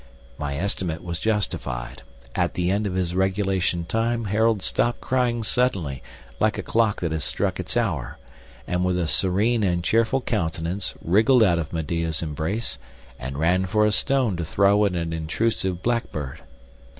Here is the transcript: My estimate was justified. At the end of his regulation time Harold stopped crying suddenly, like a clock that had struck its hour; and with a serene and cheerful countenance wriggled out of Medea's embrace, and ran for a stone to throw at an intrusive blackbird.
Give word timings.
My 0.39 0.55
estimate 0.57 1.03
was 1.03 1.19
justified. 1.19 2.01
At 2.33 2.55
the 2.55 2.71
end 2.71 2.87
of 2.87 2.95
his 2.95 3.13
regulation 3.13 3.85
time 3.85 4.25
Harold 4.25 4.63
stopped 4.63 4.99
crying 4.99 5.43
suddenly, 5.43 6.01
like 6.39 6.57
a 6.57 6.63
clock 6.63 7.01
that 7.01 7.11
had 7.11 7.21
struck 7.21 7.59
its 7.59 7.77
hour; 7.77 8.17
and 8.65 8.83
with 8.83 8.97
a 8.97 9.05
serene 9.05 9.63
and 9.63 9.83
cheerful 9.83 10.19
countenance 10.21 10.95
wriggled 11.03 11.43
out 11.43 11.59
of 11.59 11.71
Medea's 11.71 12.23
embrace, 12.23 12.79
and 13.19 13.37
ran 13.37 13.67
for 13.67 13.85
a 13.85 13.91
stone 13.91 14.35
to 14.37 14.43
throw 14.43 14.85
at 14.85 14.93
an 14.95 15.13
intrusive 15.13 15.83
blackbird. 15.83 16.41